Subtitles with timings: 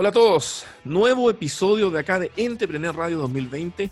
[0.00, 3.90] Hola a todos, nuevo episodio de acá de Entrepreneur Radio 2020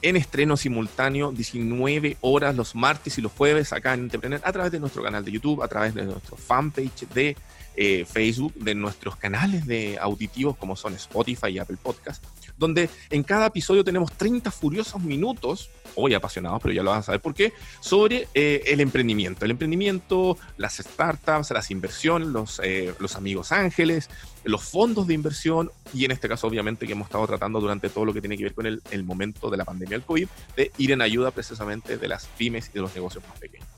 [0.00, 4.72] en estreno simultáneo, 19 horas los martes y los jueves acá en Entrepreneur a través
[4.72, 7.36] de nuestro canal de YouTube, a través de nuestro fanpage de
[7.76, 12.22] eh, Facebook, de nuestros canales de auditivos como son Spotify y Apple Podcast,
[12.58, 17.02] donde en cada episodio tenemos 30 furiosos minutos, hoy apasionados, pero ya lo van a
[17.02, 19.44] saber por qué, sobre eh, el emprendimiento.
[19.44, 24.10] El emprendimiento, las startups, las inversiones, los, eh, los amigos ángeles,
[24.44, 28.04] los fondos de inversión y en este caso obviamente que hemos estado tratando durante todo
[28.04, 30.72] lo que tiene que ver con el, el momento de la pandemia del COVID, de
[30.78, 33.68] ir en ayuda precisamente de las pymes y de los negocios más pequeños.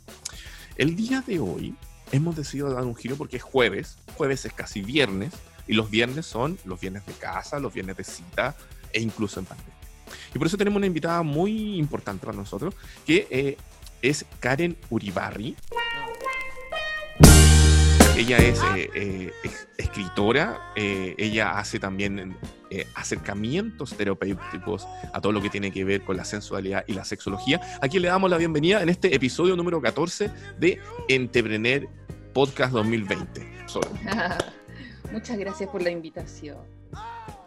[0.76, 1.74] El día de hoy
[2.12, 5.32] hemos decidido dar un giro porque es jueves, jueves es casi viernes,
[5.66, 8.54] y los viernes son los viernes de casa, los viernes de cita
[8.92, 9.74] e incluso en pandemia.
[10.34, 12.74] Y por eso tenemos una invitada muy importante para nosotros,
[13.06, 13.56] que eh,
[14.02, 15.56] es Karen Uribarri.
[18.16, 19.32] Ella es eh, eh,
[19.76, 22.36] escritora, ella hace también
[22.94, 27.60] acercamientos terapéuticos a todo lo que tiene que ver con la sensualidad y la sexología.
[27.80, 31.88] Aquí le damos la bienvenida en este episodio número 14 de Entrepreneur
[32.32, 33.54] Podcast 2020.
[35.12, 36.58] Muchas gracias por la invitación.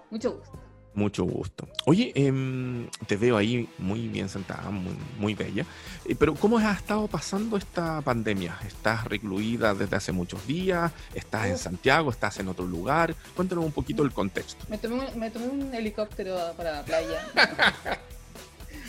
[0.10, 0.67] Mucho gusto.
[0.98, 1.68] Mucho gusto.
[1.86, 5.64] Oye, em, te veo ahí muy bien sentada, muy, muy bella.
[6.06, 8.58] Eh, pero ¿cómo has estado pasando esta pandemia?
[8.66, 10.92] ¿Estás recluida desde hace muchos días?
[11.14, 12.10] ¿Estás en Santiago?
[12.10, 13.14] ¿Estás en otro lugar?
[13.36, 14.66] Cuéntanos un poquito el contexto.
[14.70, 17.28] Me tomé, me tomé un helicóptero para la playa.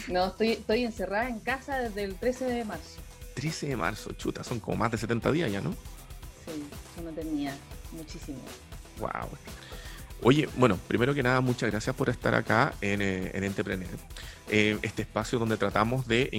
[0.09, 3.01] no, estoy, estoy encerrada en casa desde el 13 de marzo.
[3.35, 5.73] 13 de marzo, chuta, son como más de 70 días ya, ¿no?
[6.47, 6.65] Sí,
[6.97, 7.55] yo no tenía
[7.93, 8.39] muchísimo.
[8.99, 9.29] Wow.
[10.23, 13.89] Oye, bueno, primero que nada, muchas gracias por estar acá en, eh, en Entrepreneur,
[14.49, 16.31] eh, este espacio donde tratamos de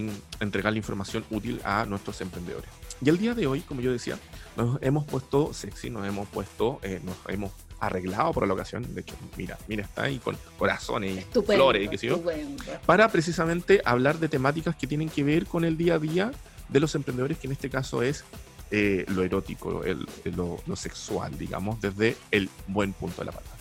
[0.41, 2.69] entregar la información útil a nuestros emprendedores.
[3.01, 4.19] Y el día de hoy, como yo decía,
[4.57, 8.93] nos hemos puesto sexy, nos hemos puesto, eh, nos hemos arreglado por la ocasión.
[8.93, 12.21] De hecho, mira, mira, está ahí con corazones y flores y qué sé yo.
[12.85, 16.31] Para precisamente hablar de temáticas que tienen que ver con el día a día
[16.67, 18.25] de los emprendedores, que en este caso es
[18.71, 19.81] lo erótico,
[20.25, 23.58] lo, lo, sexual, digamos, desde el buen punto de la palabra.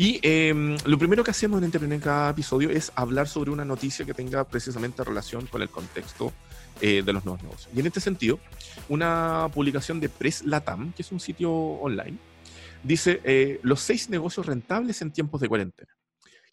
[0.00, 3.64] Y em, lo primero que hacemos en Entrepreneur en cada episodio es hablar sobre una
[3.64, 6.32] noticia que tenga precisamente relación con el contexto
[6.80, 7.68] eh, de los nuevos negocios.
[7.74, 8.38] Y en este sentido,
[8.88, 12.16] una publicación de Press Latam, que es un sitio online,
[12.84, 15.90] dice eh, los seis negocios rentables en tiempos de cuarentena.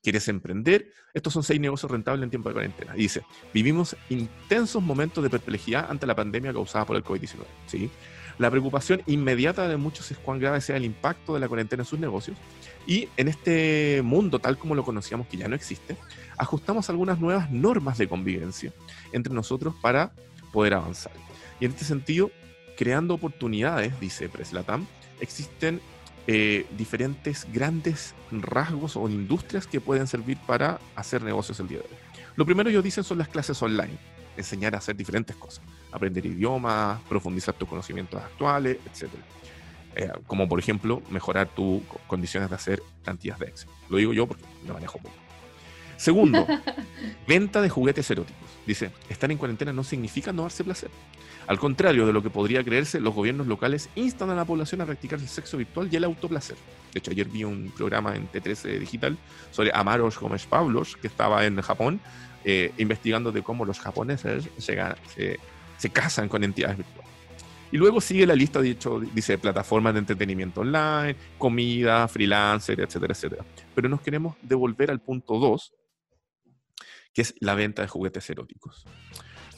[0.01, 0.91] ¿Quieres emprender?
[1.13, 2.93] Estos son seis negocios rentables en tiempos de cuarentena.
[2.95, 3.21] dice,
[3.53, 7.45] vivimos intensos momentos de perplejidad ante la pandemia causada por el COVID-19.
[7.67, 7.91] ¿sí?
[8.39, 11.87] La preocupación inmediata de muchos es cuán grave sea el impacto de la cuarentena en
[11.87, 12.37] sus negocios.
[12.87, 15.97] Y en este mundo, tal como lo conocíamos, que ya no existe,
[16.37, 18.71] ajustamos algunas nuevas normas de convivencia
[19.11, 20.11] entre nosotros para
[20.51, 21.13] poder avanzar.
[21.59, 22.31] Y en este sentido,
[22.77, 24.85] creando oportunidades, dice Preslatam,
[25.19, 25.81] existen
[26.27, 31.85] eh, diferentes grandes rasgos o industrias que pueden servir para hacer negocios el día de
[31.85, 31.97] hoy.
[32.35, 33.97] Lo primero ellos dicen son las clases online
[34.37, 39.11] enseñar a hacer diferentes cosas, aprender idiomas, profundizar tus conocimientos actuales, etc.
[39.95, 43.69] Eh, como por ejemplo, mejorar tus condiciones de hacer plantillas de Excel.
[43.89, 45.15] Lo digo yo porque lo manejo poco.
[45.97, 46.45] Segundo,
[47.27, 48.49] venta de juguetes eróticos.
[48.65, 50.89] Dice, estar en cuarentena no significa no darse placer.
[51.47, 54.85] Al contrario de lo que podría creerse, los gobiernos locales instan a la población a
[54.85, 56.57] practicar el sexo virtual y el autoplacer.
[56.91, 59.17] De hecho, ayer vi un programa en T13 Digital
[59.51, 61.99] sobre Amaros Gómez Pablos, que estaba en Japón,
[62.43, 65.37] eh, investigando de cómo los japoneses se,
[65.77, 67.04] se, casan con entidades virtuales.
[67.71, 73.45] Y luego sigue la lista, dicho, dice plataformas de entretenimiento online, comida, freelancer, etcétera, etcétera.
[73.73, 75.73] Pero nos queremos devolver al punto 2,
[77.13, 78.85] que es la venta de juguetes eróticos.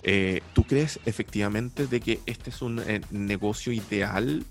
[0.03, 4.44] Eh, ¿Tú crees efectivamente de que este es un eh, negocio ideal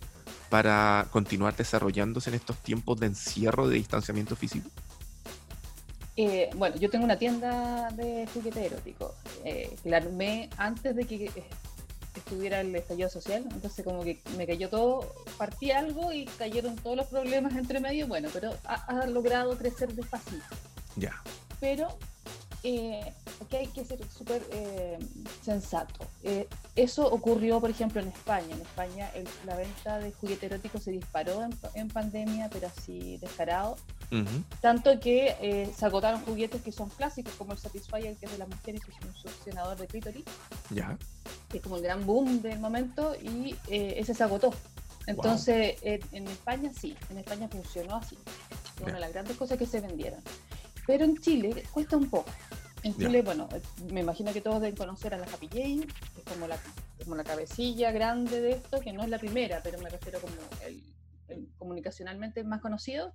[0.50, 4.70] para continuar desarrollándose en estos tiempos de encierro de distanciamiento físico?
[6.16, 9.14] Eh, bueno, yo tengo una tienda de juguete erótico.
[9.44, 11.30] Eh, la armé antes de que
[12.20, 16.96] estuviera el estallido social, entonces como que me cayó todo, partí algo y cayeron todos
[16.96, 20.44] los problemas entre medio, bueno, pero ha, logrado crecer despacito.
[20.96, 21.22] Ya.
[21.60, 21.88] Pero
[22.62, 24.98] eh, aquí hay que ser súper eh,
[25.42, 26.06] sensato.
[26.22, 28.54] Eh, eso ocurrió, por ejemplo, en España.
[28.54, 29.10] En España
[29.44, 33.76] la venta de juguete erótico se disparó en, pandemia, pero así descarado.
[34.60, 38.48] Tanto que se agotaron juguetes que son clásicos, como el Satisfyer, que es de las
[38.48, 40.24] mujeres, que es un succionador de clítoris.
[40.70, 40.96] Ya.
[41.50, 44.52] Que es como el gran boom del momento, y ese se agotó.
[45.06, 48.18] Entonces, en, España sí, en España funcionó así.
[48.82, 50.20] Una de las grandes cosas que se vendieron.
[50.86, 52.30] Pero en Chile cuesta un poco.
[52.86, 53.48] En Chile, bueno,
[53.92, 56.56] me imagino que todos deben conocer a la Happy Jane, que es como la,
[57.02, 60.34] como la cabecilla grande de esto, que no es la primera, pero me refiero como
[60.64, 60.80] el,
[61.58, 63.12] comunicacionalmente más conocido.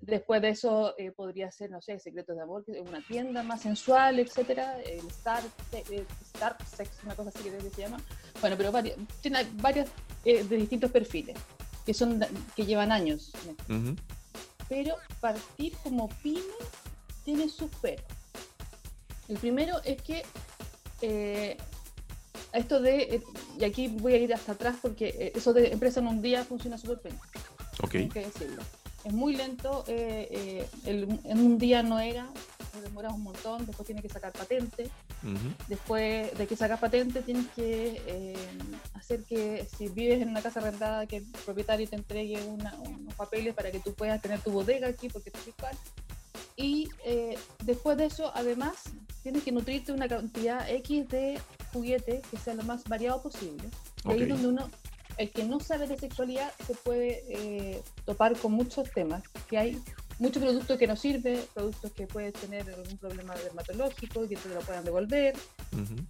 [0.00, 4.80] Después de eso podría ser, no sé, Secretos de Amor, una tienda más sensual, etcétera,
[4.80, 5.42] el Star,
[6.22, 7.98] Star Sex, una cosa así que se llama.
[8.40, 8.72] Bueno, pero
[9.20, 9.90] tiene varias
[10.24, 11.36] de distintos perfiles
[11.84, 12.24] que son
[12.56, 13.32] que llevan años.
[14.66, 16.40] Pero partir como pyme
[17.22, 18.06] tiene sus peros.
[19.28, 20.22] El primero es que
[21.00, 21.56] eh,
[22.52, 23.22] esto de, eh,
[23.58, 26.44] y aquí voy a ir hasta atrás porque eh, eso de empresa en un día
[26.44, 27.18] funciona súper bien.
[27.82, 28.12] Ok.
[28.12, 28.62] que decirlo.
[29.04, 32.26] Es muy lento, en un día no era,
[32.82, 34.88] demoras un montón, después tienes que sacar patente,
[35.68, 38.34] después de que sacas patente tienes que
[38.94, 43.52] hacer que si vives en una casa arrendada que el propietario te entregue unos papeles
[43.52, 45.76] para que tú puedas tener tu bodega aquí porque es fiscal
[46.56, 48.74] y eh, después de eso, además,
[49.24, 51.40] tienes que nutrirte una cantidad X de
[51.72, 53.64] juguetes que sea lo más variado posible.
[54.04, 54.70] Y ahí es donde uno,
[55.16, 59.82] el que no sabe de sexualidad, se puede eh, topar con muchos temas, que hay
[60.18, 64.50] muchos productos que no sirven, productos que pueden tener algún problema dermatológico y que te
[64.50, 65.34] lo puedan devolver,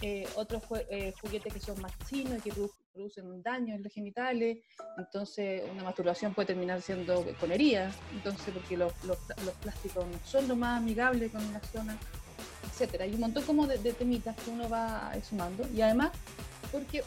[0.02, 2.52] eh, otros juguetes que son más chinos y que
[2.92, 4.58] producen un daño en los genitales,
[4.98, 9.18] entonces una masturbación puede terminar siendo con heridas, entonces porque los, los,
[9.62, 11.96] plásticos no son lo más amigables con la zona,
[12.74, 13.04] etcétera.
[13.04, 16.10] Hay un montón como de, temitas que uno va sumando y además
[16.72, 17.04] porque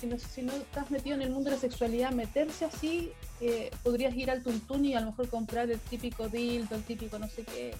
[0.00, 3.10] si, no, si, no, estás metido en el mundo de la sexualidad, meterse así,
[3.40, 7.18] eh, podrías ir al tuntún y a lo mejor comprar el típico dildo, el típico
[7.18, 7.74] no sé qué.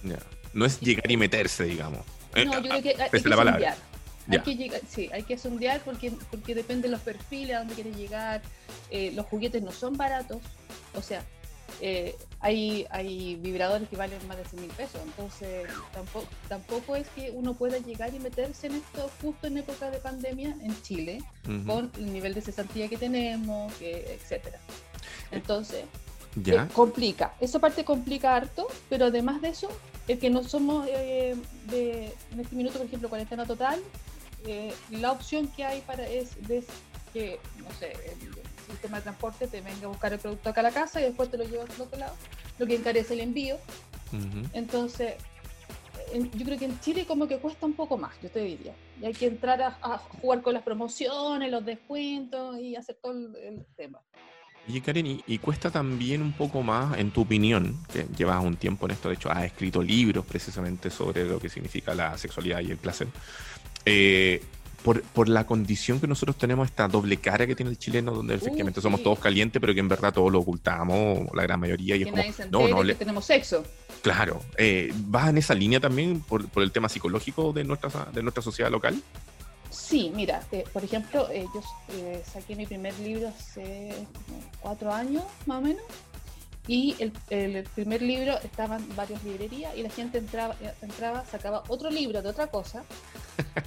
[0.53, 2.01] No es llegar y meterse, digamos.
[2.35, 3.77] No, yo creo que hay, que la palabra.
[4.27, 7.75] Hay que llegar, sí, hay que sondear porque, porque depende de los perfiles, a dónde
[7.75, 8.41] quieres llegar.
[8.89, 10.41] Eh, los juguetes no son baratos,
[10.95, 11.23] o sea,
[11.81, 17.07] eh, hay, hay vibradores que valen más de 100 mil pesos, entonces tampoco, tampoco es
[17.09, 21.23] que uno pueda llegar y meterse en esto justo en época de pandemia en Chile,
[21.65, 24.59] con el nivel de cesantía que tenemos, etcétera.
[25.31, 25.85] Entonces,
[26.35, 26.65] ¿Ya?
[26.65, 27.33] Eh, complica.
[27.39, 29.67] Esa parte complica harto, pero además de eso,
[30.07, 31.31] el que no somos de,
[32.31, 33.81] en este minuto, por ejemplo, cuarentena total,
[34.45, 36.35] eh, la opción que hay para es,
[37.11, 38.19] que, no sé, el
[38.65, 41.29] sistema de transporte te venga a buscar el producto acá a la casa y después
[41.29, 42.15] te lo lleva al otro lado,
[42.57, 43.57] lo que encarece el envío.
[44.53, 45.15] Entonces,
[46.13, 48.73] yo creo que en Chile como que cuesta un poco más, yo te diría.
[49.01, 53.65] Y hay que entrar a, jugar con las promociones, los descuentos y hacer todo el,
[53.75, 53.99] tema.
[54.67, 58.85] Y Karen, y, cuesta también un poco más, en tu opinión, que llevas un tiempo
[58.85, 62.71] en esto, de hecho has escrito libros precisamente sobre lo que significa la sexualidad y
[62.71, 63.07] el placer,
[63.85, 64.41] eh,
[64.85, 68.35] por, por, la condición que nosotros tenemos, esta doble cara que tiene el chileno, donde
[68.35, 71.95] uh, efectivamente somos todos calientes, pero que en verdad todos lo ocultamos, la gran mayoría.
[71.95, 72.21] Y es como,
[72.51, 72.93] no, no, le...
[72.93, 73.63] tenemos sexo.
[74.03, 74.39] Claro.
[74.57, 78.43] Eh, ¿Vas en esa línea también por, por, el tema psicológico de nuestra, de nuestra
[78.43, 79.01] sociedad local?
[79.71, 81.63] Sí, mira, eh, por ejemplo, yo
[82.31, 83.91] saqué mi primer libro hace
[84.61, 85.83] cuatro años, más o menos,
[86.67, 91.63] y el, el, primer libro estaba en varias librerías y la gente entraba, entraba, sacaba
[91.67, 92.83] otro libro de otra cosa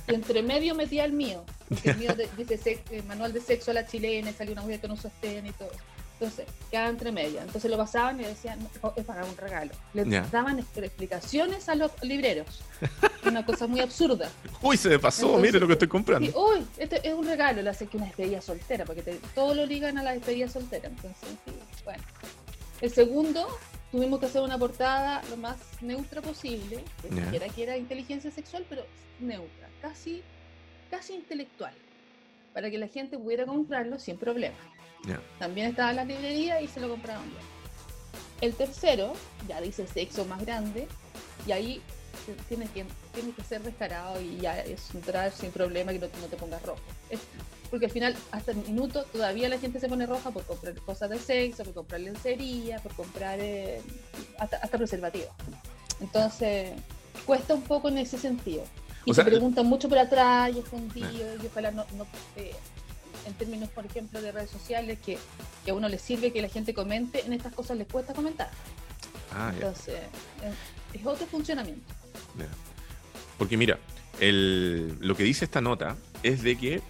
[0.08, 1.44] y entre medio metía el mío.
[1.84, 4.96] el mío dice el manual de sexo a la chilena, salió una mujer con un
[4.96, 5.70] sostén y todo.
[6.20, 7.40] Entonces, quedaba entre medio.
[7.40, 8.58] Entonces lo pasaban y decían,
[8.96, 9.70] es para un regalo.
[9.94, 12.60] Le daban explicaciones a los libreros.
[13.24, 14.28] Una cosa muy absurda.
[14.62, 16.32] Uy, se me pasó, mire lo que estoy comprando.
[16.36, 19.02] uy, este es un regalo, le hace que una despedida soltera, porque
[19.34, 20.88] todo lo ligan a la despedida soltera.
[20.88, 21.28] Entonces,
[21.84, 22.02] bueno.
[22.81, 23.47] El segundo,
[23.91, 27.49] tuvimos que hacer una portada lo más neutra posible, que yeah.
[27.49, 28.85] que era inteligencia sexual, pero
[29.19, 30.23] neutra, casi,
[30.91, 31.75] casi intelectual,
[32.55, 34.56] para que la gente pudiera comprarlo sin problema.
[35.39, 37.25] También estaba en la librería y se lo compraron
[38.41, 39.13] El tercero,
[39.49, 40.87] ya dice sexo más grande,
[41.47, 41.82] y ahí
[42.49, 46.37] tienes que, tienes que ser descarado y ya es entrar sin problema que no, te
[46.37, 46.81] pongas rojo
[47.70, 51.11] porque al final, hasta el minuto, todavía la gente se pone roja por comprar cosas
[51.11, 53.82] de sexo, por comprar lencería, por comprar eh,
[54.39, 55.29] hasta, hasta preservativos.
[56.01, 56.73] Entonces,
[57.27, 58.65] cuesta un poco en ese sentido.
[59.05, 62.06] Y se preguntan mucho por atrás y escondido, y ojalá no, no
[62.37, 62.53] eh,
[63.27, 65.19] en términos, por ejemplo, de redes sociales, que,
[65.65, 68.51] que, a uno le sirve que la gente comente, en estas cosas les cuesta comentar.
[69.32, 70.01] Ah, Entonces,
[70.93, 71.94] es, otro funcionamiento.
[73.38, 73.79] Porque mira,
[74.20, 76.82] el, lo que dice esta nota es de que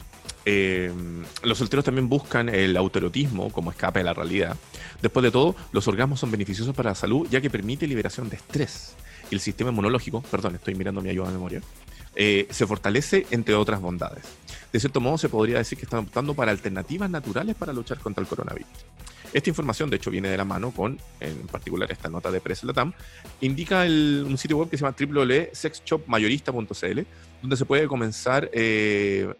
[0.46, 0.90] eh,
[1.42, 4.56] los solteros también buscan el autoerotismo como escape de la realidad.
[5.02, 8.36] Después de todo, los orgasmos son beneficiosos para la salud ya que permite liberación de
[8.36, 8.94] estrés.
[9.30, 11.60] El sistema inmunológico, perdón, estoy mirando mi ayuda de memoria,
[12.16, 14.24] eh, se fortalece entre otras bondades.
[14.72, 18.22] De cierto modo, se podría decir que están optando para alternativas naturales para luchar contra
[18.22, 18.68] el coronavirus.
[19.32, 22.64] Esta información, de hecho, viene de la mano con, en particular, esta nota de Press
[22.64, 22.92] Latam,
[23.40, 27.00] indica un sitio web que se llama www.sexshopmayorista.cl,
[27.42, 29.32] donde se puede comenzar eh,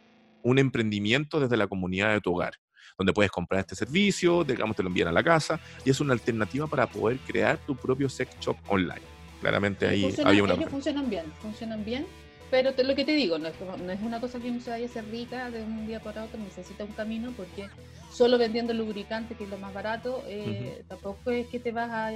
[0.43, 2.55] un emprendimiento desde la comunidad de tu hogar,
[2.99, 6.13] donde puedes comprar este servicio, digamos, te lo envían a la casa, y es una
[6.13, 9.03] alternativa para poder crear tu propio sex shop online.
[9.41, 10.55] Claramente ahí había una...
[10.55, 12.07] Ellos funcionan bien, funcionan bien,
[12.51, 14.87] pero lo que te digo, no es, no es una cosa que uno se vaya
[14.87, 17.69] a hacer rica de un día para otro, necesita un camino porque
[18.13, 22.13] solo vendiendo lubricante, que es lo más barato, eh, tampoco es que te vas a,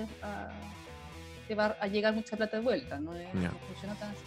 [1.47, 3.13] te va a llegar mucha plata de vuelta, no,
[3.69, 4.21] funciona tan así.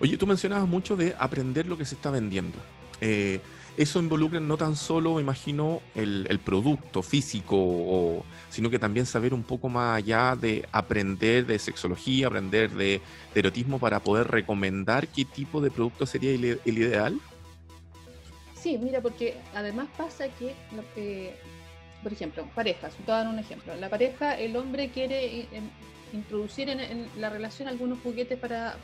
[0.00, 2.58] Oye, tú mencionabas mucho de aprender lo que se está vendiendo.
[3.00, 3.40] Eh,
[3.76, 9.42] eso involucra no tan solo, imagino, el, producto físico, o, sino que también saber un
[9.42, 13.00] poco más allá de aprender de sexología, aprender de,
[13.34, 17.18] erotismo para poder recomendar qué tipo de producto sería el, ideal.
[18.54, 21.34] Sí, mira, porque además pasa que, lo que
[22.02, 23.74] por ejemplo, parejas, te voy a dar un ejemplo.
[23.76, 25.48] La pareja, el hombre quiere eh,
[26.12, 28.74] introducir en, la relación algunos juguetes para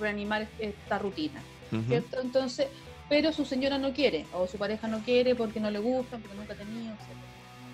[0.00, 1.40] reanimar esta rutina,
[1.88, 2.20] ¿cierto?
[2.20, 2.68] Entonces,
[3.12, 6.34] pero su señora no quiere, o su pareja no quiere porque no le gusta, porque
[6.34, 7.02] nunca ha tenido, etc.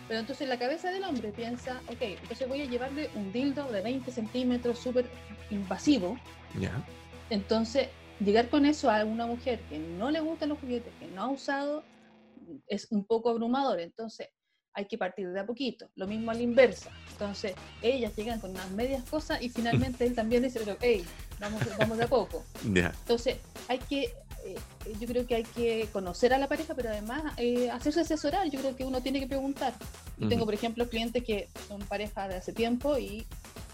[0.08, 3.80] Pero entonces la cabeza del hombre piensa, ok, entonces voy a llevarle un dildo de
[3.80, 5.08] 20 centímetros súper
[5.52, 6.18] invasivo.
[6.58, 6.84] Ya.
[7.30, 7.86] Entonces,
[8.18, 11.28] llegar con eso a una mujer que no le gustan los juguetes, que no ha
[11.28, 11.84] usado,
[12.66, 13.78] es un poco abrumador.
[13.78, 14.30] Entonces,
[14.72, 15.88] hay que partir de a poquito.
[15.94, 16.90] Lo mismo a la inversa.
[17.12, 21.04] Entonces, ellas llegan con unas medias cosas y finalmente él también dice, pero, hey,
[21.38, 22.44] vamos, vamos de a poco.
[22.64, 23.36] Entonces,
[23.68, 24.12] hay que
[24.44, 24.56] eh,
[24.98, 28.48] yo creo que hay que conocer a la pareja, pero además eh, hacerse asesorar.
[28.50, 29.74] Yo creo que uno tiene que preguntar.
[30.18, 33.26] Yo tengo, por ejemplo, clientes que son pareja de hace tiempo y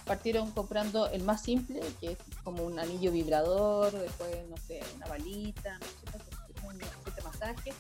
[0.05, 5.07] partieron comprando el más simple, que es como un anillo vibrador, después, no sé, una
[5.07, 7.73] balita, no sé, un masaje.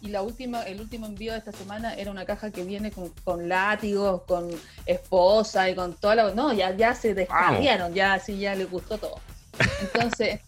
[0.00, 3.10] Y la última, el último envío de esta semana era una caja que viene con,
[3.24, 4.48] con látigos, con
[4.84, 6.34] esposa y con toda la...
[6.34, 9.20] No, ya, ya se descarriaron, ya así ya les gustó todo.
[9.80, 10.40] Entonces,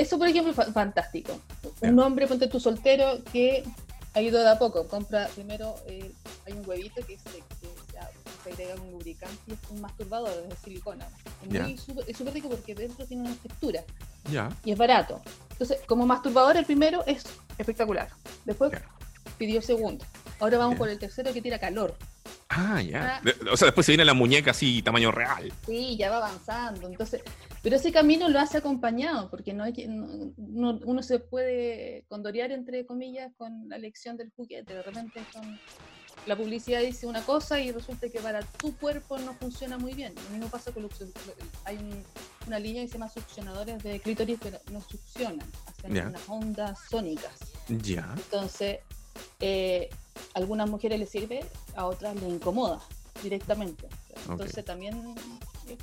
[0.00, 1.40] eso, por ejemplo, es fantástico.
[1.80, 3.64] Un hombre, ponte tu soltero, que
[4.14, 4.86] ha ido de a poco.
[4.86, 6.12] Compra primero, eh,
[6.46, 7.42] hay un huevito que, se,
[8.50, 11.06] agrega un lubricante y es un masturbador de silicona.
[11.52, 13.84] Es súper rico porque dentro tiene una textura.
[14.64, 15.20] Y es barato.
[15.50, 17.24] Entonces, como masturbador, el primero es
[17.58, 18.08] espectacular.
[18.44, 18.72] Después
[19.36, 20.04] pidió segundo.
[20.40, 21.96] Ahora vamos por el tercero que tira calor.
[22.48, 23.20] Ah, ya.
[23.24, 23.30] Ah.
[23.52, 25.52] O sea, después se viene la muñeca así, tamaño real.
[25.66, 26.88] Sí, ya va avanzando.
[26.88, 27.22] Entonces,
[27.62, 33.32] pero ese camino lo hace acompañado, porque no, hay uno se puede condorear, entre comillas,
[33.36, 34.74] con la elección del juguete.
[34.74, 35.20] De repente
[36.26, 40.14] la publicidad dice una cosa y resulta que para tu cuerpo no funciona muy bien.
[40.14, 40.92] Lo mismo pasa con los,
[41.64, 41.78] hay
[42.46, 47.38] una línea que se llama succionadores de clítoris, pero no succionan, hacen unas ondas sónicas.
[47.68, 48.12] Ya.
[48.16, 48.80] Entonces,
[49.40, 49.90] eh,
[50.34, 51.44] a algunas mujeres les sirve,
[51.76, 52.80] a otras les incomoda
[53.22, 53.88] directamente.
[54.28, 55.14] Entonces también
[55.68, 55.76] eh,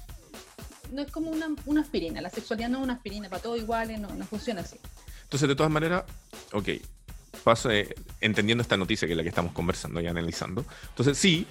[0.91, 4.09] no es como una, aspirina, la sexualidad no es una aspirina, para todo igual, no,
[4.09, 4.77] no funciona así.
[5.23, 6.03] Entonces, de todas maneras,
[6.53, 6.69] ok,
[7.43, 10.65] paso eh, entendiendo esta noticia que es la que estamos conversando y analizando.
[10.89, 11.47] Entonces, sí,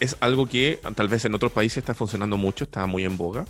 [0.00, 3.44] es algo que tal vez en otros países está funcionando mucho, está muy en boga.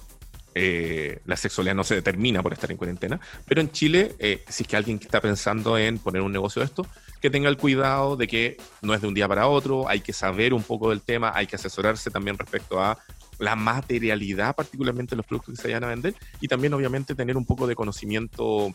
[0.54, 4.64] Eh, la sexualidad no se determina por estar en cuarentena, pero en Chile, eh, si
[4.64, 6.86] es que alguien que está pensando en poner un negocio de esto,
[7.20, 10.12] que tenga el cuidado de que no es de un día para otro, hay que
[10.12, 12.98] saber un poco del tema, hay que asesorarse también respecto a
[13.38, 17.44] la materialidad, particularmente los productos que se vayan a vender, y también obviamente tener un
[17.44, 18.74] poco de conocimiento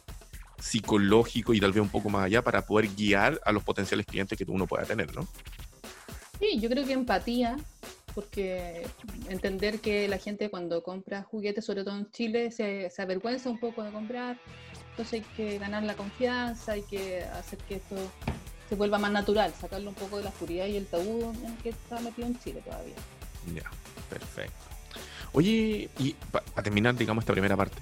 [0.60, 4.38] psicológico y tal vez un poco más allá para poder guiar a los potenciales clientes
[4.38, 5.28] que uno pueda tener, ¿no?
[6.40, 7.56] Sí, yo creo que empatía,
[8.14, 8.88] porque
[9.30, 13.60] entender que la gente cuando compra juguetes, sobre todo en Chile, se, se avergüenza un
[13.60, 14.40] poco de comprar,
[14.96, 17.98] entonces hay que ganar la confianza, hay que hacer que esto
[18.70, 21.58] se vuelva más natural, sacarlo un poco de la oscuridad y el tabú en el
[21.58, 22.96] que está metido en Chile todavía.
[23.54, 23.70] Ya,
[24.10, 24.56] perfecto.
[25.34, 27.82] Oye, y para terminar, digamos, esta primera parte,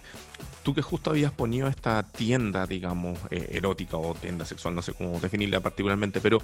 [0.63, 4.93] tú que justo habías ponido esta tienda, digamos, eh, erótica o tienda sexual, no sé
[4.93, 6.41] cómo definirla particularmente, pero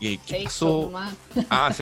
[0.00, 0.92] ¿qué pasó?
[1.50, 1.72] Ah.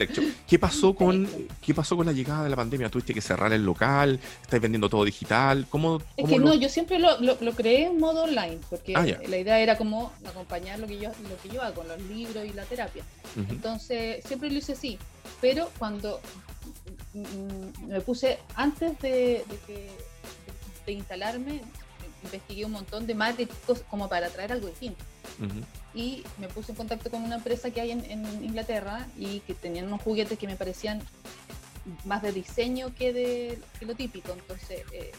[0.47, 1.27] ¿Qué pasó con
[1.61, 2.89] qué pasó con la llegada de la pandemia?
[2.89, 4.19] ¿Tuviste que cerrar el local?
[4.41, 5.67] ¿Estáis vendiendo todo digital?
[5.69, 7.17] ¿Cómo, es que no, yo siempre lo,
[7.55, 11.37] creé en modo online, porque ah, la idea era como acompañar lo que yo lo
[11.41, 13.03] que yo hago, con los libros y la terapia.
[13.49, 14.97] Entonces, siempre lo hice así.
[15.41, 16.21] Pero cuando
[17.13, 19.43] mm, me puse, antes de,
[20.85, 21.61] de, instalarme,
[22.23, 23.53] investigué un montón de marketing
[23.89, 25.03] como para traer algo distinto.
[25.93, 29.87] Y me puse en contacto con una empresa que hay en, Inglaterra y que tenían
[29.87, 31.01] unos juguetes que me parecían
[32.05, 34.31] más de diseño que de lo típico.
[34.33, 35.11] Entonces, eh,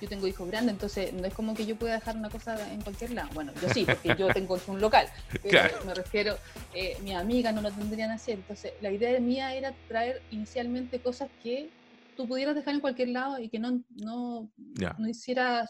[0.00, 2.80] yo tengo hijos grandes, entonces no es como que yo pueda dejar una cosa en
[2.82, 3.30] cualquier lado.
[3.34, 5.06] Bueno, yo sí, porque yo tengo un local,
[5.42, 6.36] pero me refiero,
[6.74, 8.32] eh, mi amiga no lo tendrían así.
[8.32, 11.70] Entonces, la idea mía era traer inicialmente cosas que
[12.16, 14.50] tú pudieras dejar en cualquier lado y que no, no,
[14.98, 15.68] no hiciera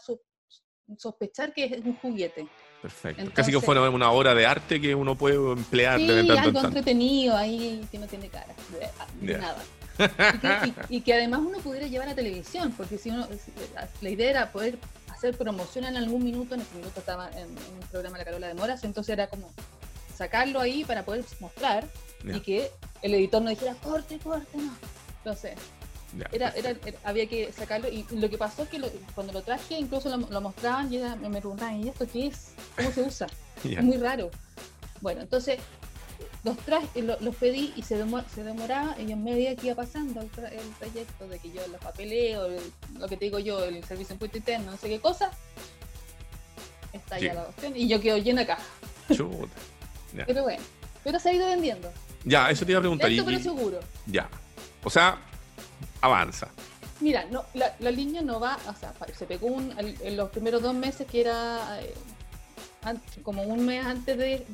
[0.97, 2.47] sospechar que es un juguete.
[2.85, 3.31] Perfecto.
[3.33, 7.35] Casi que fuera una obra de arte que uno puede emplear sí, de algo entretenido
[7.35, 8.53] ahí que no tiene cara,
[9.19, 9.57] de, nada.
[10.89, 13.27] y, que, además uno pudiera llevar a televisión, porque si uno,
[14.01, 14.77] la idea era poder
[15.11, 18.53] hacer promoción en algún minuto, en ese minuto estaba en, un programa La Carola de
[18.53, 19.49] Moras, entonces era como
[20.15, 21.87] sacarlo ahí para poder mostrar
[22.23, 22.69] y que
[23.01, 24.75] el editor no dijera corte, corte, no.
[25.23, 25.53] Entonces,
[26.31, 28.81] era, era, había que sacarlo y lo que pasó es que
[29.13, 32.53] cuando lo traje incluso lo, mostraban y me preguntaban, ¿y esto qué es?
[32.75, 33.27] ¿Cómo se usa?
[33.63, 34.29] Es muy raro.
[35.01, 35.59] Bueno, entonces
[36.43, 37.97] los traje, los pedí y se,
[38.33, 42.47] se demoraba y en medida que iba pasando el, trayecto de que yo los papeleo,
[42.99, 45.31] lo que te digo yo, el servicio en puesto interno, no sé qué cosa,
[46.93, 48.63] está ya la opción y yo quedo llena caja.
[49.07, 50.63] Pero bueno,
[51.03, 51.91] pero se ha ido vendiendo.
[52.23, 53.09] Ya, eso te iba a preguntar.
[53.09, 53.79] Lento, pero seguro.
[54.05, 54.29] Ya.
[54.81, 55.19] O sea,
[56.05, 56.47] avanza.
[57.01, 60.61] Mira, no, la, la, línea no va, o sea, se pegó un, en los primeros
[60.61, 61.93] dos meses que era eh,
[63.23, 64.45] como un mes antes de,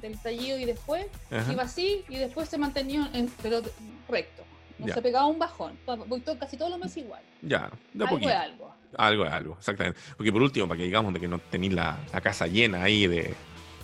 [0.00, 1.06] del estallido y después,
[1.50, 3.60] iba así y después se mantenía en, pero
[4.08, 4.42] recto.
[4.78, 5.78] No se pegaba un bajón.
[6.06, 7.22] Voy casi todos los meses igual.
[7.40, 8.74] Ya, de algo es algo.
[8.96, 9.98] Algo es algo, exactamente.
[10.16, 13.06] Porque por último, para que digamos de que no tenéis la, la, casa llena ahí
[13.06, 13.34] de,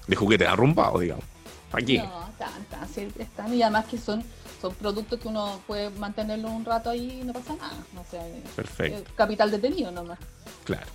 [0.06, 1.25] de juguetes arrumpados, digamos.
[1.73, 1.99] Aquí.
[1.99, 4.23] No, están, están, sí, están, y además que son
[4.62, 7.76] son productos que uno puede mantenerlo un rato ahí y no pasa nada.
[8.00, 8.23] O sea,
[8.54, 9.11] Perfecto.
[9.16, 10.19] Capital detenido nomás.
[10.64, 10.87] Claro.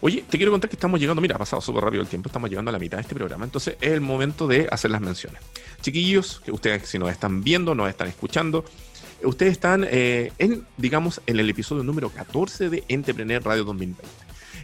[0.00, 2.48] Oye, te quiero contar que estamos llegando, mira, ha pasado súper rápido el tiempo, estamos
[2.48, 5.42] llegando a la mitad de este programa, entonces es el momento de hacer las menciones.
[5.82, 8.64] Chiquillos, que ustedes si nos están viendo, nos están escuchando,
[9.22, 14.02] ustedes están eh, en, digamos, en el episodio número 14 de Entrepreneur Radio 2020.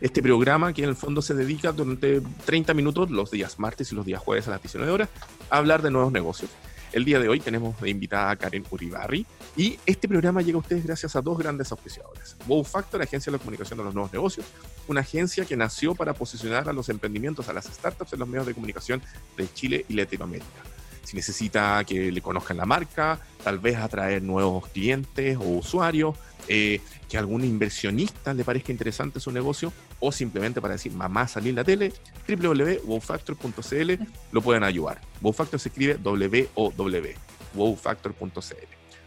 [0.00, 3.94] Este programa que en el fondo se dedica durante 30 minutos los días martes y
[3.94, 5.10] los días jueves a las 19 horas
[5.50, 6.50] a hablar de nuevos negocios.
[6.92, 9.26] El día de hoy tenemos de invitada a Karen Uribarri
[9.56, 12.36] y este programa llega a ustedes gracias a dos grandes auspiciadores.
[12.46, 14.46] Wow Factor, agencia de la comunicación de los nuevos negocios,
[14.86, 18.46] una agencia que nació para posicionar a los emprendimientos, a las startups en los medios
[18.46, 19.02] de comunicación
[19.36, 20.75] de Chile y Latinoamérica.
[21.06, 26.16] Si necesita que le conozcan la marca, tal vez atraer nuevos clientes o usuarios,
[26.48, 31.28] eh, que a algún inversionista le parezca interesante su negocio o simplemente para decir mamá
[31.28, 31.92] salir en la tele,
[32.28, 33.92] www.wowfactor.cl
[34.32, 35.00] lo pueden ayudar.
[35.20, 37.14] Wowfactor se escribe W-O-W,
[37.54, 38.56] wowfactor.cl.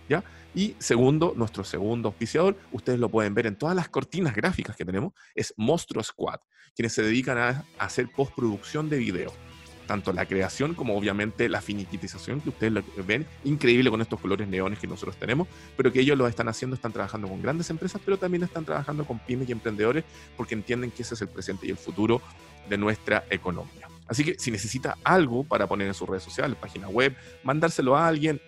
[0.08, 0.24] ¿Ya?
[0.56, 4.86] Y segundo, nuestro segundo auspiciador, ustedes lo pueden ver en todas las cortinas gráficas que
[4.86, 6.40] tenemos, es Monstruo Squad,
[6.74, 9.49] quienes se dedican a hacer postproducción de video
[9.90, 14.78] tanto la creación como obviamente la finiquitización que ustedes ven, increíble con estos colores neones
[14.78, 18.16] que nosotros tenemos, pero que ellos lo están haciendo, están trabajando con grandes empresas, pero
[18.16, 20.04] también están trabajando con pymes y emprendedores
[20.38, 22.22] porque entienden que ese es el presente y el futuro
[22.70, 23.88] de nuestra economía.
[24.08, 28.08] Así que si necesita algo para poner en sus redes sociales, página web, mandárselo a
[28.08, 28.40] alguien,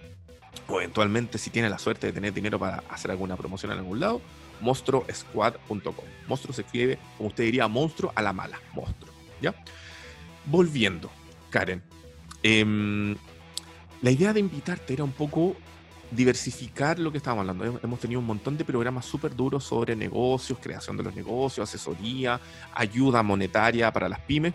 [0.67, 3.99] o eventualmente si tiene la suerte de tener dinero para hacer alguna promoción en algún
[3.99, 4.21] lado,
[4.59, 6.05] monstruosquad.com.
[6.27, 9.11] Monstruo se escribe, como usted diría, monstruo a la mala, monstruo.
[9.41, 9.55] ¿Ya?
[10.45, 11.09] Volviendo,
[11.51, 11.83] Karen,
[12.41, 13.15] em,
[14.01, 15.55] la idea de invitarte era un poco
[16.09, 17.79] diversificar lo que estábamos hablando.
[17.83, 22.39] Hemos tenido un montón de programas súper duros sobre negocios, creación de los negocios, asesoría,
[22.73, 24.53] ayuda monetaria para las pymes,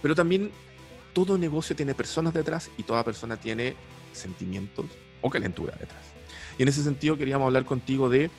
[0.00, 0.50] pero también
[1.12, 3.76] todo negocio tiene personas detrás y toda persona tiene
[4.12, 4.86] sentimientos
[5.20, 6.02] o calentura detrás.
[6.58, 8.30] Y en ese sentido queríamos hablar contigo de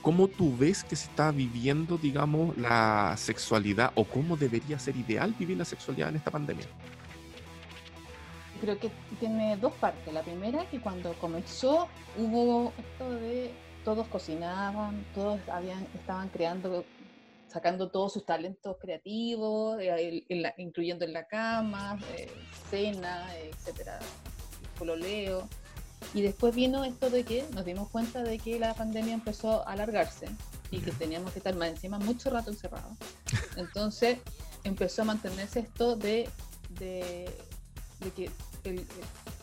[0.00, 5.34] cómo tú ves que se está viviendo, digamos, la sexualidad o cómo debería ser ideal
[5.38, 6.66] vivir la sexualidad en esta pandemia
[8.56, 10.12] creo que tiene dos partes.
[10.12, 13.52] La primera, que cuando comenzó hubo esto de
[13.84, 16.84] todos cocinaban, todos habían, estaban creando,
[17.46, 20.24] sacando todos sus talentos creativos, eh,
[20.58, 22.28] incluyendo en la cama, eh,
[22.70, 24.00] cena, etcétera,
[24.78, 25.48] pololeo.
[26.14, 29.72] Y después vino esto de que nos dimos cuenta de que la pandemia empezó a
[29.72, 30.26] alargarse
[30.70, 32.96] y que teníamos que estar más encima mucho rato encerrados.
[33.56, 34.18] Entonces
[34.64, 36.28] empezó a mantenerse esto de,
[36.70, 37.30] de
[38.00, 38.30] de que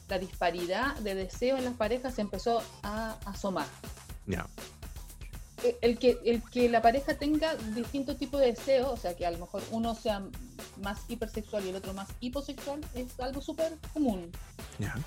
[0.09, 3.67] la disparidad de deseo en las parejas se empezó a asomar.
[5.63, 9.25] E, el, que, el que la pareja tenga distintos tipos de deseos, o sea, que
[9.25, 10.21] a lo mejor uno sea
[10.81, 14.29] más hipersexual y el otro más hiposexual, es algo súper común.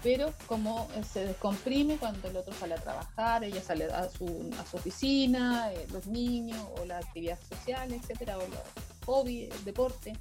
[0.02, 4.64] Pero como se descomprime cuando el otro sale a trabajar, ella sale a su, a
[4.64, 8.60] su oficina, eh, los niños, o la actividad social, etcétera, o los
[9.04, 10.14] hobby, el deporte.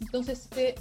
[0.00, 0.74] Entonces se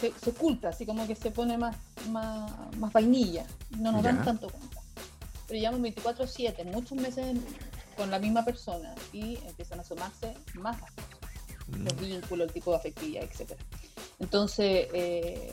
[0.00, 1.76] se, oculta, así como que se pone más,
[2.10, 3.46] más, más vainilla,
[3.78, 4.80] no nos dan tanto cuenta.
[5.46, 7.36] Pero llevamos 24-7, muchos meses
[7.96, 11.20] con la misma persona y empiezan a sumarse más las cosas,
[11.68, 11.84] mm.
[11.84, 13.52] los vínculos, el tipo de afectividad, etc.
[14.18, 15.52] Entonces, eh,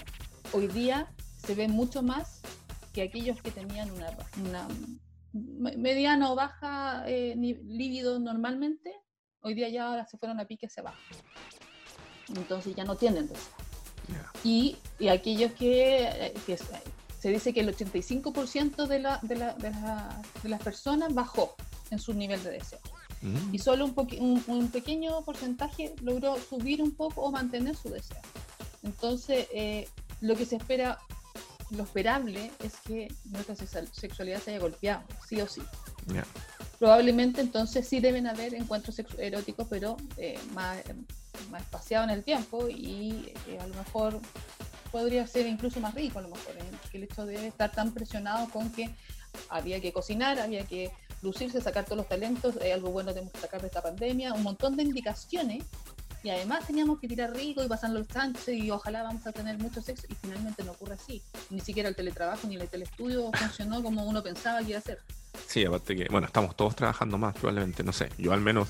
[0.53, 2.41] hoy día se ve mucho más
[2.93, 4.09] que aquellos que tenían una,
[4.43, 4.67] una
[5.33, 8.93] mediana o baja eh, líbido normalmente,
[9.41, 10.99] hoy día ya ahora se fueron a pique hacia abajo.
[12.35, 13.68] Entonces ya no tienen deseo.
[14.43, 16.57] Y, y, aquellos que, que,
[17.19, 21.55] se dice que el 85% de, la, de, la, de, la, de, las personas bajó
[21.91, 22.79] en su nivel de deseo.
[23.21, 23.53] Mm.
[23.53, 28.21] Y solo un, un, pequeño porcentaje logró subir un poco o mantener su deseo.
[28.83, 29.89] Entonces, eh,
[30.21, 30.99] lo que se espera,
[31.71, 33.55] lo esperable es que nuestra
[33.91, 35.61] sexualidad se haya golpeado, sí o sí.
[36.79, 40.77] Probablemente entonces sí deben haber encuentros eróticos, pero eh, más,
[41.49, 44.19] más espaciados en el tiempo y eh, a lo mejor
[44.91, 46.55] podría ser incluso más rico, a lo mejor,
[46.91, 48.89] que el hecho de estar tan presionado con que
[49.49, 53.39] había que cocinar, había que lucirse, sacar todos los talentos, hay algo bueno tenemos que
[53.39, 55.63] sacar de esta pandemia, un montón de indicaciones
[56.23, 59.57] y además teníamos que tirar rico y pasar los chances y ojalá vamos a tener
[59.57, 61.21] mucho sexo y finalmente no ocurre así.
[61.49, 64.99] Ni siquiera el teletrabajo ni el telestudio funcionó como uno pensaba que iba a ser.
[65.47, 68.69] Sí, aparte que, bueno, estamos todos trabajando más probablemente, no sé, yo al menos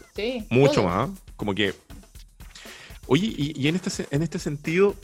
[0.50, 1.74] mucho más, como que...
[3.12, 4.96] Oye, y, en, este, en este sentido,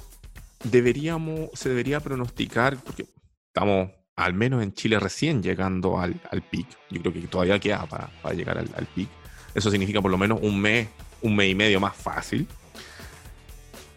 [0.63, 3.07] deberíamos, se debería pronosticar, porque
[3.47, 7.85] estamos al menos en Chile recién llegando al, al pic, yo creo que todavía queda
[7.87, 9.09] para, para llegar al, al pic,
[9.55, 10.87] eso significa por lo menos un mes
[11.21, 12.47] un mes y medio más fácil.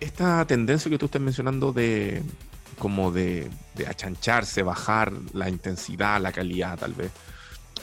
[0.01, 2.23] Esta tendencia que tú estás mencionando de
[2.79, 3.51] como de,
[3.87, 7.11] achancharse, bajar la intensidad, la calidad tal vez,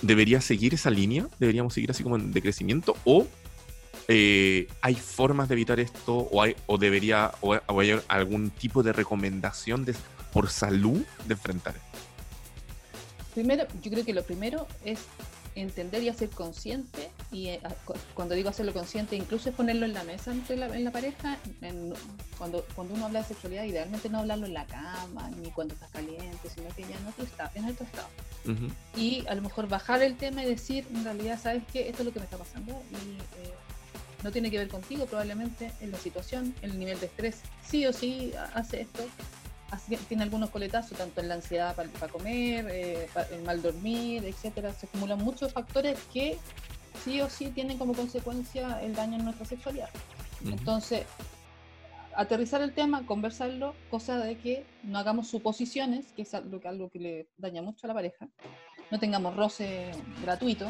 [0.01, 1.27] ¿debería seguir esa línea?
[1.37, 2.95] ¿Deberíamos seguir así como en decrecimiento?
[3.03, 3.27] ¿O
[4.07, 6.15] eh, hay formas de evitar esto?
[6.15, 9.95] ¿O, hay, o debería o, hay algún tipo de recomendación de,
[10.31, 11.99] por salud de enfrentar esto?
[13.33, 14.99] Primero, yo creo que lo primero es
[15.55, 17.61] entender y hacer consciente, y eh,
[18.13, 21.37] cuando digo hacerlo consciente, incluso es ponerlo en la mesa entre la, en la pareja,
[22.37, 25.89] cuando, cuando uno habla de sexualidad, idealmente no hablarlo en la cama, ni cuando estás
[25.91, 28.07] caliente, sino que ya en otro estado, en otro estado.
[28.95, 31.89] Y a lo mejor bajar el tema y decir, en realidad, ¿sabes qué?
[31.89, 33.53] Esto es lo que me está pasando y eh,
[34.25, 37.93] no tiene que ver contigo, probablemente en la situación, el nivel de estrés, sí o
[37.93, 39.03] sí hace esto,
[40.07, 44.73] tiene algunos coletazos, tanto en la ansiedad para, comer, eh, el mal dormir, etcétera.
[44.73, 46.39] Se acumulan muchos factores que
[47.03, 49.89] sí o sí tienen como consecuencia el daño en nuestra sexualidad.
[50.43, 51.03] Entonces,
[52.15, 56.99] aterrizar el tema, conversarlo, cosa de que no hagamos suposiciones, que es algo, algo que
[56.99, 58.27] le daña mucho a la pareja,
[58.89, 59.91] no tengamos roce
[60.23, 60.67] gratuito,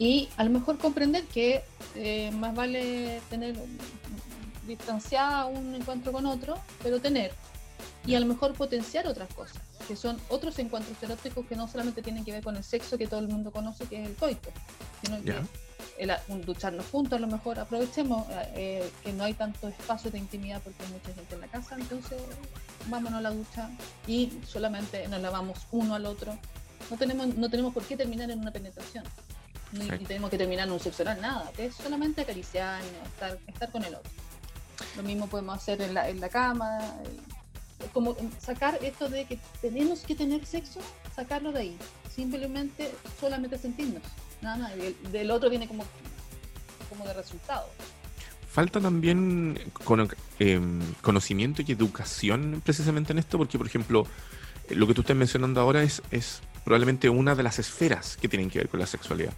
[0.00, 1.62] y a lo mejor comprender que
[1.94, 3.54] eh, más vale tener
[4.66, 7.32] distanciada un encuentro con otro, pero tener.
[8.06, 12.00] Y a lo mejor potenciar otras cosas, que son otros encuentros eróticos que no solamente
[12.00, 14.48] tienen que ver con el sexo que todo el mundo conoce, que es el coito,
[15.04, 15.34] sino que
[15.98, 20.16] el, un ducharnos juntos, a lo mejor aprovechemos eh, que no hay tanto espacio de
[20.16, 22.22] intimidad porque hay mucha gente en la casa, entonces
[22.86, 23.68] vámonos a la ducha
[24.06, 26.38] y solamente nos lavamos uno al otro.
[26.90, 29.04] No tenemos, no tenemos por qué terminar en una penetración.
[29.72, 33.70] Ni, tenemos que terminar en un sexo oral, nada, que es solamente acariciar, estar, estar
[33.70, 34.10] con el otro.
[34.96, 36.78] Lo mismo podemos hacer en la, en la cama.
[37.04, 40.80] Eh, como sacar esto de que tenemos que tener sexo,
[41.14, 41.78] sacarlo de ahí.
[42.14, 44.02] Simplemente, solamente sentirnos.
[44.42, 44.72] Nada más.
[45.12, 45.84] Del, otro viene como,
[46.88, 47.68] como de resultado.
[48.48, 49.60] Falta también
[50.40, 54.04] em, conocimiento y educación precisamente en esto, porque, por ejemplo,
[54.68, 58.50] lo que tú estás mencionando ahora es, es probablemente una de las esferas que tienen
[58.50, 59.32] que ver con la sexualidad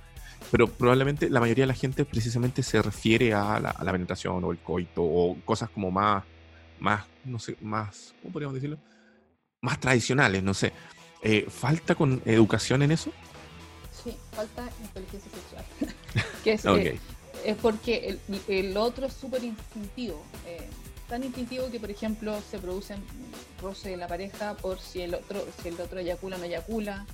[0.53, 4.59] pero probablemente la mayoría de la gente precisamente se refiere a la, penetración o el
[4.59, 6.25] coito o cosas como más,
[6.79, 8.77] más, no sé, más, ¿cómo podríamos decirlo?
[9.63, 10.75] Más tradicionales, no sé.
[11.23, 13.11] Eh, ¿Falta con educación en eso?
[14.05, 15.65] Sí, falta inteligencia sexual.
[16.45, 17.01] que es, eh,
[17.47, 20.23] es porque el, el, otro es súper instintivo.
[20.47, 20.69] Eh,
[21.09, 23.03] tan instintivo que, por ejemplo, se producen
[23.63, 27.07] roce en la pareja por si el otro, si el otro eyacula o no eyacula,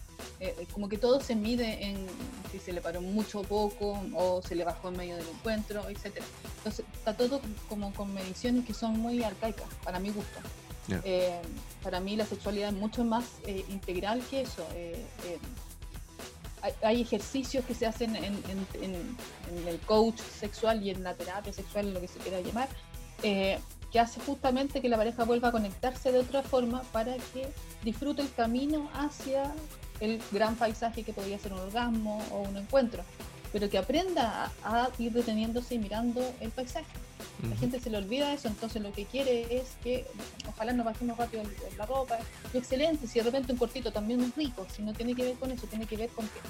[0.73, 2.07] como que todo se mide en
[2.49, 5.89] si se le paró mucho o poco o se le bajó en medio del encuentro,
[5.89, 6.27] etcétera.
[6.59, 10.39] Entonces está todo como con mediciones que son muy arcaicas, para mi gusto.
[11.05, 11.41] Eh,
[11.83, 13.25] para mí la sexualidad es mucho más
[13.69, 14.67] integral que eso.
[16.83, 18.43] Hay, ejercicios que se hacen en,
[19.67, 22.69] el coach sexual y en la terapia sexual, lo que se quiera llamar,
[23.23, 27.49] que hace justamente que la pareja vuelva a conectarse de otra forma para que
[27.85, 29.55] disfrute el camino hacia
[30.01, 33.03] el gran paisaje que podría ser un orgasmo o un encuentro,
[33.53, 36.87] pero que aprenda a, ir deteniéndose y mirando el paisaje.
[37.49, 40.07] La gente se le olvida eso, entonces lo que quiere es que
[40.49, 41.45] ojalá nos bajemos rápido
[41.77, 42.19] la ropa.
[42.53, 45.51] excelente, si de repente un cortito también es rico, si no tiene que ver con
[45.51, 46.41] eso, tiene que ver con que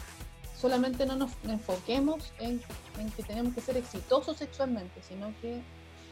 [0.59, 2.61] solamente no nos enfoquemos en,
[3.17, 5.61] que tenemos que ser exitosos sexualmente, sino que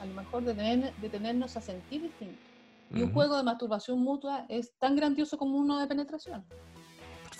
[0.01, 2.39] a lo mejor detenernos a sentir distinto.
[2.95, 6.45] Y un juego de masturbación mutua es tan grandioso como uno de penetración.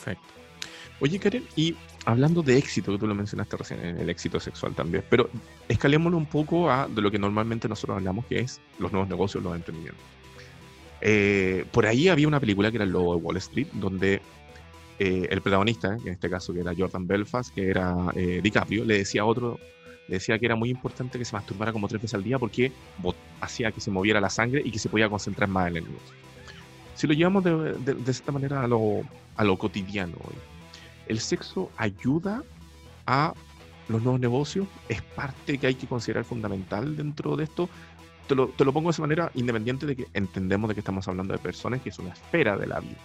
[0.07, 0.35] Perfecto.
[1.01, 1.75] Oye, Karen, y
[2.07, 5.29] hablando de éxito, que tú lo mencionaste recién, en el éxito sexual también, pero
[5.69, 9.43] escalémoslo un poco a de lo que normalmente nosotros hablamos, que es los nuevos negocios,
[9.43, 10.03] los emprendimientos.
[11.03, 14.23] Eh, por ahí había una película que era el Lobo de Wall Street, donde
[14.99, 18.99] eh, el protagonista, en este caso que era Jordan Belfast, que era eh, DiCaprio, le
[18.99, 19.59] decía a otro,
[20.09, 22.73] le decía que era muy importante que se masturbara como tres veces al día porque
[23.41, 26.26] hacía que se moviera la sangre y que se podía concentrar más en el negocio.
[26.97, 29.03] Si lo llevamos de, de, esta manera a lo,
[29.37, 30.17] a lo cotidiano
[31.09, 32.43] ¿el sexo ayuda
[33.07, 33.35] a
[33.89, 34.67] los nuevos negocios?
[34.89, 37.69] ¿Es parte que hay que considerar fundamental dentro de esto?
[38.27, 41.07] Te lo, te lo pongo de esa manera, independiente de que entendemos de que estamos
[41.07, 42.97] hablando de personas que es una esfera de la vida.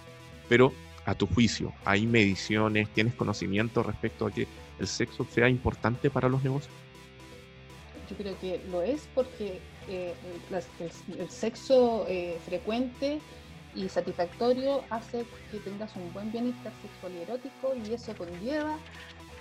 [0.48, 0.72] Pero
[1.04, 2.88] a tu juicio, ¿hay mediciones?
[2.94, 4.48] ¿Tienes conocimiento respecto a que
[4.80, 6.72] el sexo sea importante para los negocios?
[8.08, 10.14] Yo creo que lo es porque eh,
[11.18, 13.20] el, sexo eh, frecuente
[13.74, 18.78] y satisfactorio hace que tengas un buen bienestar sexual y erótico y eso conlleva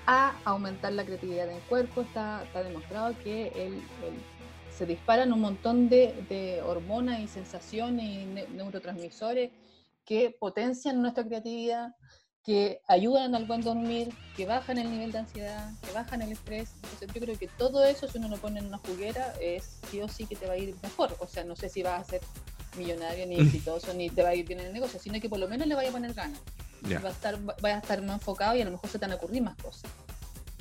[0.08, 2.02] a aumentar la creatividad del cuerpo.
[2.02, 3.82] Está, está demostrado que
[4.76, 9.52] se disparan un montón de, de hormonas y sensaciones y neurotransmisores
[10.06, 11.96] que potencian nuestra creatividad,
[12.44, 16.72] que ayudan al buen dormir, que bajan el nivel de ansiedad, que bajan el estrés.
[16.76, 20.02] Entonces yo creo que todo eso, si uno lo pone en una juguera, es sí
[20.02, 21.15] o sí que te va a ir mejor.
[21.20, 22.22] O sea, no sé si vas a ser
[22.77, 25.39] millonario, ni exitoso, ni te va a ir bien en el negocio, sino que por
[25.39, 26.39] lo menos le vaya a poner ganas.
[26.84, 29.15] Va a estar, a estar más enfocado y a lo mejor se te van a
[29.15, 29.91] ocurrir más cosas.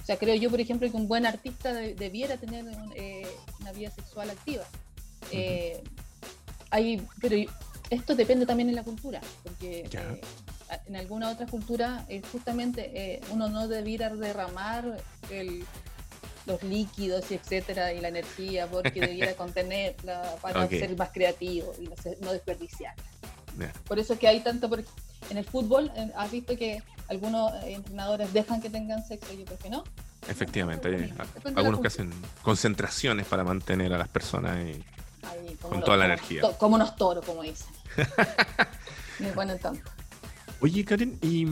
[0.02, 3.26] O sea, creo yo, por ejemplo, que un buen artista debiera tener eh,
[3.60, 4.64] una vida sexual activa.
[5.30, 5.82] Eh,
[6.70, 7.36] hay, pero
[7.90, 10.20] esto depende también de la cultura, porque eh,
[10.86, 14.98] en alguna otra cultura eh, justamente uno no debiera derramar
[16.50, 21.88] los líquidos y etcétera y la energía porque debiera contenerla para ser más creativo y
[22.22, 22.94] no, desperdiciar.
[23.86, 24.70] Por eso es que hay tanto,
[25.28, 29.70] en el fútbol has visto que algunos entrenadores dejan que tengan sexo y otros que
[29.70, 29.84] no.
[30.28, 31.12] Efectivamente, hay
[31.56, 34.58] algunos que hacen concentraciones para mantener a las personas
[35.60, 36.42] con toda la energía.
[36.58, 37.68] como unos toros, como dicen.
[39.34, 39.90] bueno tanto.
[40.60, 41.46] Oye, Karen, y.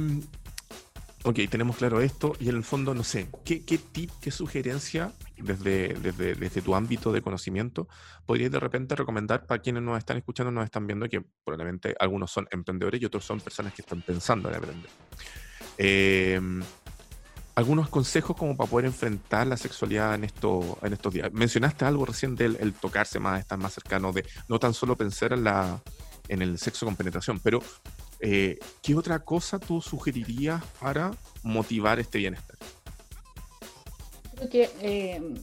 [1.29, 5.13] Ok, tenemos claro esto, y en el fondo, no sé, ¿qué, qué tip, qué sugerencia
[5.37, 7.87] desde, desde, desde, tu ámbito de conocimiento
[8.25, 12.31] podrías de repente recomendar para quienes nos están escuchando, nos están viendo, que probablemente algunos
[12.31, 14.91] son emprendedores y otros son personas que están pensando en emprender?
[15.77, 16.41] Eh,
[17.57, 21.31] algunos consejos como para poder enfrentar la sexualidad en, esto, en estos días.
[21.31, 25.35] Mencionaste algo recién del el tocarse más, estar más cercano, de no tan solo pensar
[25.35, 25.83] en, la,
[26.29, 27.61] en el sexo con penetración, pero
[28.21, 32.57] eh, ¿qué otra cosa tú sugerirías para motivar este bienestar?
[34.35, 35.35] Creo que eh,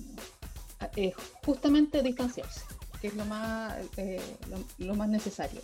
[0.96, 1.14] eh,
[1.46, 2.62] justamente distanciarse,
[3.02, 3.76] que es lo más,
[4.50, 5.62] lo, lo más necesario.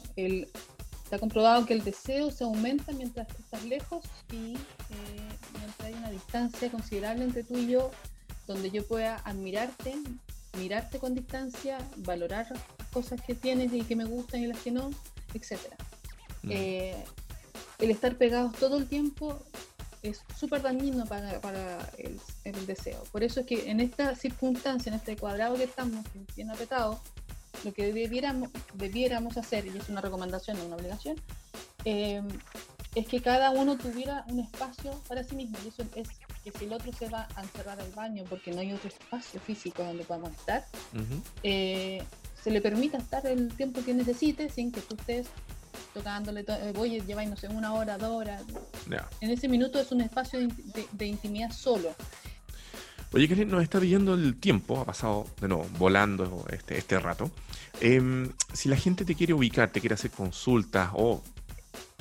[1.12, 4.58] Está comprobado que el deseo se aumenta mientras estás lejos y eh,
[5.52, 7.91] mientras hay una distancia considerable entre tú y yo,
[8.47, 9.93] donde yo pueda admirarte,
[10.58, 12.47] mirarte con distancia, valorar
[12.93, 14.89] cosas que tienes y que me gustan y las que no,
[15.34, 15.58] etc.
[16.43, 16.51] Mm.
[16.51, 17.04] Eh,
[17.80, 19.39] el estar pegados todo el tiempo
[20.04, 21.39] es súper dañino para,
[21.97, 23.04] el, deseo.
[23.12, 27.01] Por eso es que en esta circunstancia, en este cuadrado que estamos, bien apretado,
[27.63, 31.17] lo que debiéramos, debiéramos hacer, y es una recomendación, no una obligación,
[31.86, 32.21] eh,
[32.95, 35.58] es que cada uno tuviera un espacio para sí mismo.
[35.63, 36.08] Y eso es
[36.43, 39.39] que si el otro se va a encerrar al baño porque no hay otro espacio
[39.39, 40.65] físico donde podamos estar,
[41.43, 42.04] eh,
[42.41, 45.27] se le permita estar el tiempo que necesite sin que tú estés
[45.93, 48.43] tocándole, eh, voy a llevar, no sé, una hora, dos horas.
[49.19, 50.39] En ese minuto es un espacio
[50.91, 51.93] de, intimidad solo.
[53.13, 57.30] Oye, que nos está viendo el tiempo, ha pasado de nuevo volando este, este rato.
[57.82, 61.21] Em, si la gente te quiere ubicar, te quiere hacer consultas o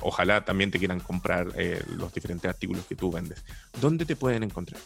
[0.01, 3.43] ojalá también te quieran comprar eh, los diferentes artículos que tú vendes,
[3.79, 4.81] ¿dónde te pueden encontrar?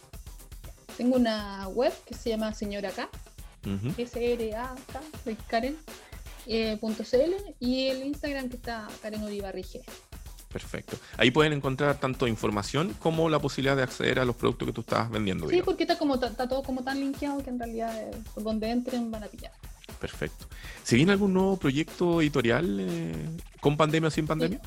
[0.98, 3.10] Tengo una web que se llama Señora K,
[3.98, 5.02] s r a k
[5.48, 5.78] Karen,
[6.48, 9.82] eh, .cl, y el Instagram que está Karen Olivarrige.
[10.56, 10.98] Perfecto.
[11.18, 14.82] Ahí pueden encontrar tanto información como la posibilidad de acceder a los productos que tú
[14.82, 15.50] estás vendiendo.
[15.50, 18.70] Sí, porque está, como, está todo como tan linkeado que en realidad eh, por donde
[18.70, 19.52] entren van a pillar.
[20.00, 20.48] Perfecto.
[20.82, 23.30] ¿Se viene algún nuevo proyecto editorial eh,
[23.60, 24.62] con pandemia o sin pandemia?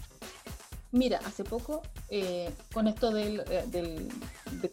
[0.90, 4.08] Mira, hace poco, eh, con esto del, del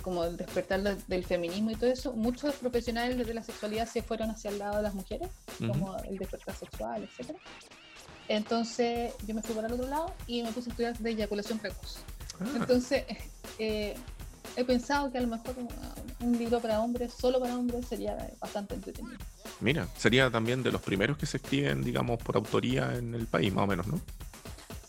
[0.01, 4.29] como el despertar del feminismo y todo eso, muchos profesionales de la sexualidad se fueron
[4.29, 7.39] hacia el lado de las mujeres, como el despertar sexual, etcétera.
[8.27, 11.59] Entonces yo me fui para el otro lado y me puse a estudiar de eyaculación
[11.59, 11.97] precoz.
[12.39, 12.45] Ah.
[12.55, 13.03] Entonces
[13.59, 13.95] eh,
[14.55, 15.55] he pensado que a lo mejor
[16.19, 19.17] un, libro para hombres, solo para hombres, sería bastante entretenido.
[19.59, 23.53] Mira, sería también de los primeros que se escriben, digamos, por autoría en el país,
[23.53, 24.01] más o menos, ¿no?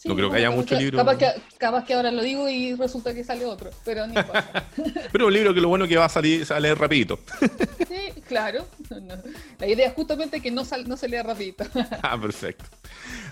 [0.06, 0.98] No creo que haya mucho libro.
[0.98, 4.14] Capaz que, capaz que ahora lo digo y resulta que sale otro, pero ni
[5.12, 7.18] pero un libro que lo bueno que va a salir, sale rapidito.
[7.88, 8.66] sí, claro.
[9.58, 11.64] La idea es justamente que no, no se lea rapidito.
[12.02, 12.64] ah, perfecto.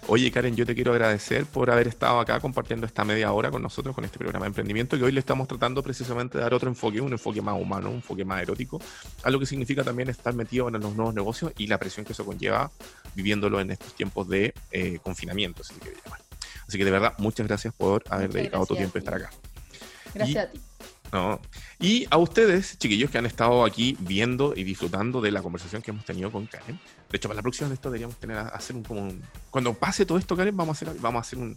[0.07, 3.63] Oye, Karen, yo te quiero agradecer por haber estado acá compartiendo esta media hora con
[3.63, 6.69] nosotros, con este programa de emprendimiento, que hoy le estamos tratando precisamente de dar otro
[6.69, 8.81] enfoque, un enfoque más humano, un enfoque más erótico,
[9.23, 12.25] algo que significa también estar metido en los nuevos negocios y la presión que eso
[12.25, 12.71] conlleva
[13.15, 16.24] viviéndolo en estos tiempos de eh, confinamiento, si se quiere llamar.
[16.67, 19.31] Así que de verdad, muchas gracias por haber dedicado tu tiempo a estar acá.
[20.15, 20.61] Gracias a ti.
[21.79, 25.93] Y a ustedes, chiquillos, que han estado aquí viendo y disfrutando de la conversación que
[25.93, 26.81] hemos tenido con Karen.
[27.15, 29.09] De hecho, para la próxima de esto deberíamos tener hacer un como
[29.55, 31.57] cuando pase todo esto, Karen, vamos a hacer, vamos a hacer un,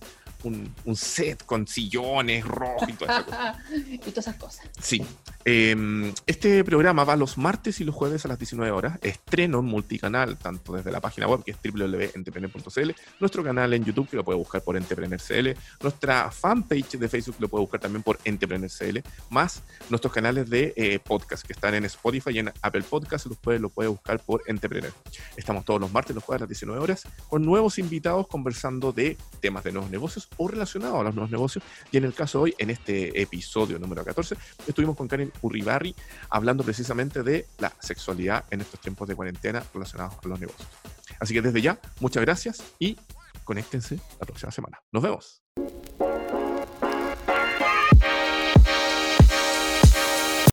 [0.85, 3.57] un, set con sillones rojos y todas esas cosas.
[3.89, 4.69] y todas esas cosas.
[4.79, 5.03] Sí.
[5.43, 8.99] Em, este programa va los martes y los jueves a las 19 horas.
[9.01, 14.07] Estreno en multicanal, tanto desde la página web que es www.entrepreneur.cl, nuestro canal en YouTube
[14.09, 18.19] que lo puede buscar por Entrepreneur.cl, nuestra fanpage de Facebook lo puede buscar también por
[18.25, 18.99] Entrepreneur.cl,
[19.31, 23.33] más nuestros canales de eh, podcast que están en Spotify y en Apple Podcast, lo
[23.33, 24.93] puede, lo puede buscar por Entrepreneur.
[25.47, 29.15] Estamos todos los martes, los jueves a las 19 horas con nuevos invitados conversando de
[29.39, 31.63] temas de nuevos negocios o relacionados a los nuevos negocios.
[31.89, 34.35] Y en el caso de hoy, en este episodio número 14,
[34.67, 35.95] estuvimos con Karen Urribarri
[36.29, 40.67] hablando precisamente de la sexualidad en estos tiempos de cuarentena relacionados con los negocios.
[41.17, 42.97] Así que desde ya, muchas gracias y
[43.45, 44.81] conéctense la próxima semana.
[44.91, 45.43] Nos vemos.